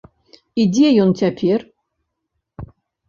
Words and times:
І 0.61 0.63
дзе 0.77 0.87
ён 1.05 1.13
цяпер? 1.23 1.59